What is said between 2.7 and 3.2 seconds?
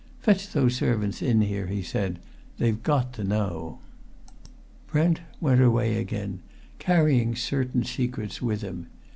got